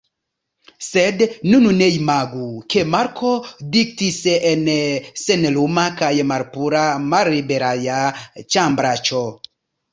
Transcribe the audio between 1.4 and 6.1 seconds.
nun ne imagu, ke Marko diktis en senluma